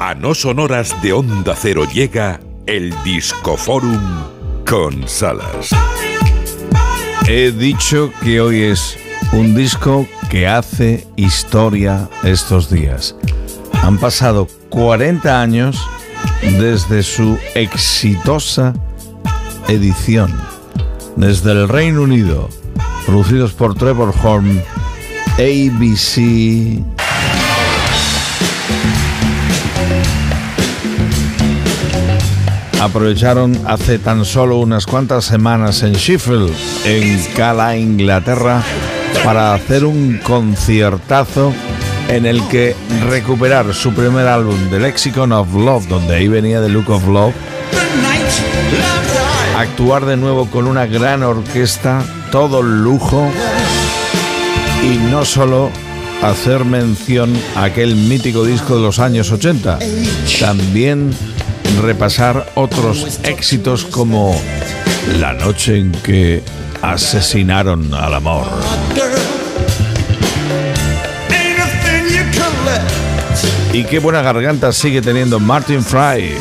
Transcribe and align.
A 0.00 0.14
no 0.14 0.34
sonoras 0.34 1.02
de 1.02 1.12
Onda 1.12 1.54
Cero 1.54 1.84
llega 1.84 2.40
el 2.64 2.94
Discoforum 3.04 4.00
con 4.66 5.06
Salas. 5.06 5.68
He 7.28 7.52
dicho 7.52 8.10
que 8.22 8.40
hoy 8.40 8.62
es 8.62 8.96
un 9.34 9.54
disco 9.54 10.08
que 10.30 10.48
hace 10.48 11.06
historia 11.16 12.08
estos 12.22 12.70
días. 12.70 13.14
Han 13.82 13.98
pasado 13.98 14.48
40 14.70 15.38
años 15.38 15.78
desde 16.58 17.02
su 17.02 17.38
exitosa 17.54 18.72
edición. 19.68 20.34
Desde 21.16 21.52
el 21.52 21.68
Reino 21.68 22.00
Unido, 22.00 22.48
producidos 23.04 23.52
por 23.52 23.74
Trevor 23.74 24.14
Horn, 24.24 24.62
ABC. 25.34 26.99
Aprovecharon 32.80 33.60
hace 33.66 33.98
tan 33.98 34.24
solo 34.24 34.56
unas 34.56 34.86
cuantas 34.86 35.26
semanas 35.26 35.82
en 35.82 35.92
Sheffield, 35.92 36.50
en 36.86 37.22
Cala, 37.36 37.76
Inglaterra, 37.76 38.62
para 39.22 39.52
hacer 39.52 39.84
un 39.84 40.18
conciertazo 40.24 41.52
en 42.08 42.24
el 42.24 42.42
que 42.48 42.74
recuperar 43.10 43.74
su 43.74 43.92
primer 43.92 44.26
álbum, 44.26 44.56
The 44.70 44.80
Lexicon 44.80 45.30
of 45.32 45.54
Love, 45.54 45.88
donde 45.88 46.16
ahí 46.16 46.28
venía 46.28 46.62
The 46.62 46.70
Look 46.70 46.88
of 46.88 47.06
Love, 47.06 47.34
actuar 49.58 50.06
de 50.06 50.16
nuevo 50.16 50.46
con 50.46 50.66
una 50.66 50.86
gran 50.86 51.22
orquesta, 51.22 52.02
todo 52.32 52.62
lujo, 52.62 53.30
y 54.82 54.96
no 55.10 55.26
solo 55.26 55.70
hacer 56.22 56.64
mención 56.64 57.30
a 57.56 57.64
aquel 57.64 57.94
mítico 57.94 58.42
disco 58.42 58.76
de 58.76 58.82
los 58.82 58.98
años 59.00 59.30
80, 59.30 59.78
también 60.40 61.10
repasar 61.78 62.50
otros 62.54 63.20
éxitos 63.24 63.84
como 63.84 64.34
La 65.18 65.32
noche 65.32 65.78
en 65.78 65.92
que 65.92 66.42
asesinaron 66.82 67.92
al 67.94 68.14
amor. 68.14 68.46
Y 73.72 73.84
qué 73.84 73.98
buena 73.98 74.22
garganta 74.22 74.72
sigue 74.72 75.00
teniendo 75.00 75.38
Martin 75.38 75.82
Fry. 75.82 76.34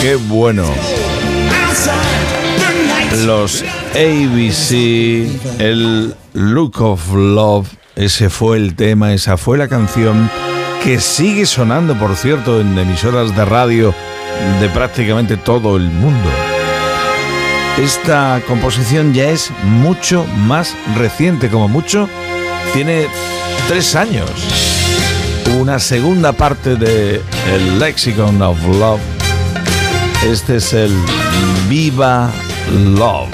Qué 0.00 0.14
bueno. 0.14 0.64
Los 3.26 3.62
ABC, 3.90 5.28
el 5.58 6.14
Look 6.32 6.80
of 6.80 7.12
Love, 7.12 7.68
ese 7.96 8.30
fue 8.30 8.56
el 8.56 8.74
tema, 8.74 9.12
esa 9.12 9.36
fue 9.36 9.58
la 9.58 9.68
canción 9.68 10.30
que 10.82 11.00
sigue 11.00 11.44
sonando, 11.44 11.98
por 11.98 12.16
cierto, 12.16 12.62
en 12.62 12.78
emisoras 12.78 13.36
de 13.36 13.44
radio 13.44 13.94
de 14.60 14.68
prácticamente 14.70 15.36
todo 15.36 15.76
el 15.76 15.90
mundo. 15.90 16.30
Esta 17.76 18.40
composición 18.48 19.12
ya 19.12 19.28
es 19.28 19.50
mucho 19.64 20.24
más 20.46 20.74
reciente, 20.96 21.50
como 21.50 21.68
mucho, 21.68 22.08
tiene 22.72 23.06
tres 23.68 23.94
años. 23.94 24.30
Una 25.58 25.78
segunda 25.78 26.32
parte 26.32 26.76
de 26.76 27.20
el 27.48 27.78
Lexicon 27.78 28.40
of 28.42 28.62
Love. 28.66 29.00
Este 30.24 30.56
es 30.56 30.72
el 30.72 30.92
Viva 31.68 32.30
Love. 32.70 33.28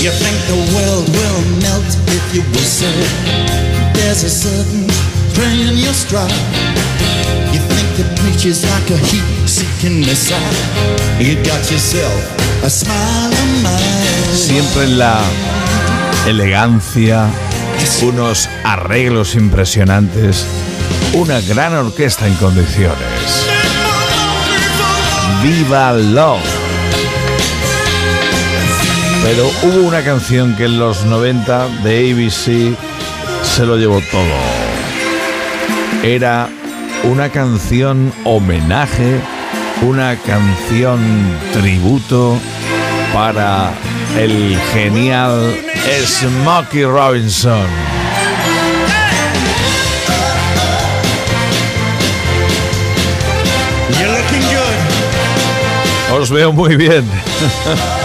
You 0.00 0.10
think 0.10 0.36
the 0.48 0.58
world 0.74 1.08
will 1.08 1.42
melt 1.62 1.86
if 2.08 2.34
you 2.34 2.42
whistle. 2.52 2.88
There's 3.94 4.24
a 4.24 4.30
certain 4.30 4.88
spring 5.30 5.60
in 5.68 5.78
your 5.78 5.94
stride. 5.94 6.30
You 7.52 7.60
think 7.60 7.88
the 7.96 8.22
preacher's 8.22 8.64
like 8.64 8.90
a 8.90 8.96
heat-seeking 8.96 10.00
missile. 10.00 10.38
You 11.20 11.36
got 11.44 11.70
yourself 11.70 12.64
a 12.64 12.70
smile 12.70 13.30
of 13.30 13.62
mine. 13.62 14.34
Siempre 14.34 14.84
en 14.84 14.98
la 14.98 15.20
elegancia, 16.26 17.28
unos 18.02 18.48
arreglos 18.64 19.34
impresionantes, 19.34 20.46
una 21.14 21.40
gran 21.40 21.74
orquesta 21.74 22.26
en 22.26 22.34
condiciones. 22.34 23.46
Viva 25.42 25.92
Love. 25.92 26.40
Pero 29.24 29.50
hubo 29.62 29.88
una 29.88 30.02
canción 30.02 30.56
que 30.56 30.64
en 30.64 30.78
los 30.78 31.04
90 31.04 31.68
de 31.84 32.12
ABC 32.12 32.76
se 33.42 33.66
lo 33.66 33.76
llevó 33.76 34.00
todo. 34.10 34.22
Era 36.02 36.48
una 37.04 37.28
canción 37.28 38.12
homenaje, 38.24 39.20
una 39.82 40.16
canción 40.16 41.00
tributo 41.52 42.38
para 43.12 43.72
el 44.16 44.58
genial 44.72 45.56
Smokey 46.06 46.84
Robinson. 46.84 47.66
Os 56.12 56.30
veo 56.30 56.52
muy 56.52 56.76
bien. 56.76 57.04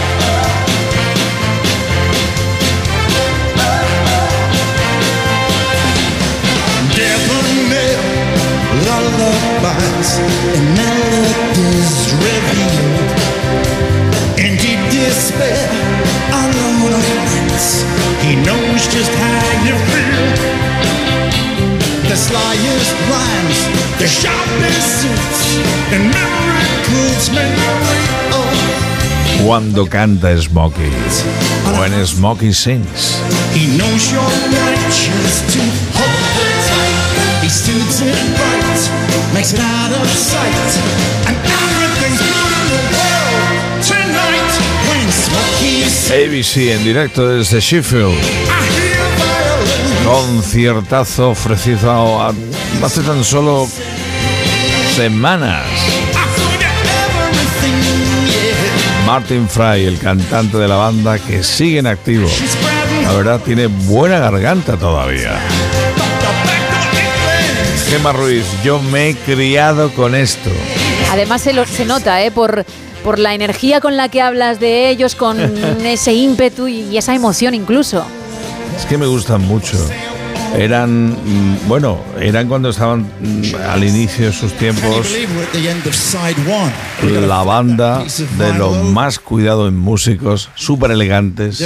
the 29.72 29.84
world 29.84 30.74
tonight. 30.74 31.78
When 31.78 32.06
Smokey 32.06 32.52
sings, 32.52 33.18
ABC 46.10 46.72
en 46.72 46.84
directo 46.84 47.28
desde 47.28 47.60
Sheffield. 47.60 48.14
Conciertazo 50.04 51.30
ofrecido 51.30 52.20
hace 52.82 53.02
tan 53.02 53.22
solo 53.24 53.68
semanas. 54.96 55.97
Martin 59.08 59.48
Fry, 59.48 59.86
el 59.86 59.98
cantante 59.98 60.58
de 60.58 60.68
la 60.68 60.76
banda 60.76 61.18
que 61.18 61.42
sigue 61.42 61.78
en 61.78 61.86
activo. 61.86 62.28
La 63.04 63.12
verdad, 63.14 63.40
tiene 63.42 63.66
buena 63.66 64.18
garganta 64.18 64.76
todavía. 64.76 65.38
Gemma 67.88 68.12
Ruiz, 68.12 68.44
yo 68.62 68.78
me 68.82 69.08
he 69.08 69.14
criado 69.16 69.90
con 69.94 70.14
esto. 70.14 70.50
Además 71.10 71.40
se, 71.40 71.54
lo- 71.54 71.64
se 71.64 71.86
nota, 71.86 72.22
¿eh? 72.22 72.30
Por, 72.30 72.66
por 73.02 73.18
la 73.18 73.32
energía 73.32 73.80
con 73.80 73.96
la 73.96 74.10
que 74.10 74.20
hablas 74.20 74.60
de 74.60 74.90
ellos, 74.90 75.14
con 75.14 75.40
ese 75.86 76.12
ímpetu 76.12 76.68
y, 76.68 76.80
y 76.82 76.98
esa 76.98 77.14
emoción 77.14 77.54
incluso. 77.54 78.04
Es 78.76 78.84
que 78.84 78.98
me 78.98 79.06
gustan 79.06 79.40
mucho. 79.40 79.78
Eran, 80.56 81.10
mm, 81.10 81.68
bueno, 81.68 82.00
eran 82.20 82.48
cuando 82.48 82.70
estaban 82.70 83.02
mm, 83.02 83.54
al 83.68 83.84
inicio 83.84 84.26
de 84.26 84.32
sus 84.32 84.52
tiempos 84.54 85.06
la 87.26 87.42
banda 87.42 88.04
de 88.38 88.54
lo 88.54 88.72
vinyl. 88.72 88.92
más 88.92 89.18
cuidado 89.18 89.68
en 89.68 89.78
músicos, 89.78 90.50
súper 90.54 90.90
elegantes. 90.90 91.60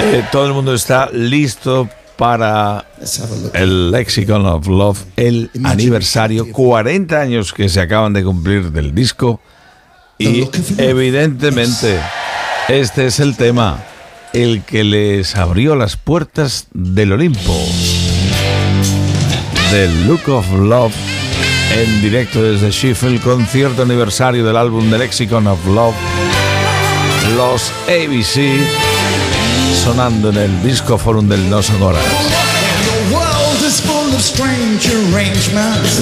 Eh, 0.00 0.24
todo 0.32 0.46
el 0.46 0.52
mundo 0.52 0.74
está 0.74 1.10
listo 1.12 1.88
para 2.16 2.84
Let's 2.98 3.20
have 3.20 3.32
a 3.32 3.36
look. 3.36 3.50
el 3.54 3.90
Lexicon 3.90 4.46
of 4.46 4.66
Love, 4.66 5.04
el 5.16 5.50
aniversario, 5.64 6.50
40 6.50 7.20
años 7.20 7.52
que 7.52 7.68
se 7.68 7.80
acaban 7.80 8.12
de 8.12 8.24
cumplir 8.24 8.70
del 8.70 8.94
disco 8.94 9.40
y 10.18 10.48
evidentemente 10.78 11.98
este 12.68 13.06
es 13.06 13.20
el 13.20 13.36
tema 13.36 13.82
el 14.34 14.62
que 14.62 14.84
les 14.84 15.36
abrió 15.36 15.76
las 15.76 15.96
puertas 15.96 16.66
del 16.74 17.12
Olimpo. 17.12 17.56
The 19.70 19.88
Look 20.06 20.28
of 20.28 20.46
Love 20.52 20.92
en 21.72 22.02
directo 22.02 22.42
desde 22.42 22.70
Sheffield, 22.70 23.20
concierto 23.22 23.82
aniversario 23.82 24.44
del 24.44 24.56
álbum 24.56 24.90
The 24.90 24.98
Lexicon 24.98 25.46
of 25.46 25.64
Love, 25.66 25.94
los 27.36 27.72
ABC, 27.88 28.60
sonando 29.82 30.30
en 30.30 30.36
el 30.36 30.62
Disco 30.62 30.98
Forum 30.98 31.28
del 31.28 31.48
No 31.48 31.62
Sonoras. 31.62 32.43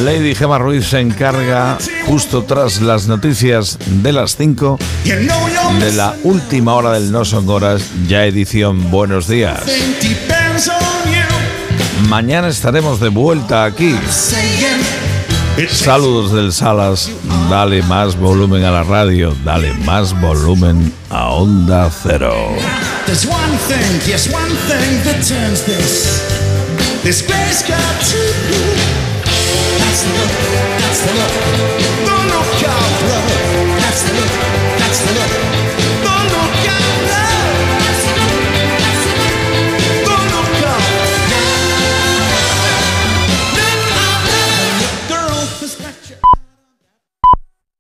Lady 0.05 0.35
Gemma 0.35 0.59
Ruiz 0.59 0.87
se 0.87 1.01
encarga, 1.01 1.79
justo 2.07 2.43
tras 2.45 2.83
las 2.83 3.07
noticias 3.07 3.79
de 4.03 4.13
las 4.13 4.37
5, 4.37 4.79
de 5.81 5.93
la 5.93 6.15
última 6.23 6.75
hora 6.75 6.93
del 6.93 7.11
No 7.11 7.25
Son 7.25 7.49
Horas, 7.49 7.83
ya 8.07 8.27
edición 8.27 8.91
Buenos 8.91 9.29
Días. 9.29 9.63
Mañana 12.11 12.49
estaremos 12.49 13.01
de 13.01 13.09
vuelta 13.09 13.65
aquí. 13.65 13.97
Saludos 15.71 16.33
del 16.33 16.53
Salas, 16.53 17.11
dale 17.49 17.83
más 17.83 18.17
volumen 18.19 18.63
a 18.65 18.71
la 18.71 18.83
radio, 18.83 19.35
dale 19.43 19.73
más 19.87 20.19
volumen 20.21 20.93
a 21.09 21.31
Onda 21.31 21.91
Cero. 21.91 22.35
This 27.03 27.21
grace 27.21 27.63
got 27.63 28.01
to 28.01 28.23
That's 29.79 30.05
the 30.05 30.13
look, 30.13 30.31
that's 30.79 31.01
the 31.01 31.13
look. 31.19 31.33
The 32.07 32.15
look 32.31 32.63
of 32.69 33.03
love. 33.09 33.79
That's 33.81 34.03
look. 34.15 34.42